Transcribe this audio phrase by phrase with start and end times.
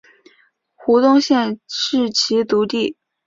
[0.73, 2.97] 胡宗宪是其族弟。